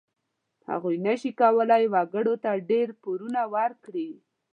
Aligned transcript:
هغوی 0.69 0.95
نشي 1.05 1.31
کولای 1.41 1.83
وګړو 1.93 2.35
ته 2.43 2.51
ډېر 2.69 2.87
پورونه 3.01 3.41
ورکړي. 3.55 4.09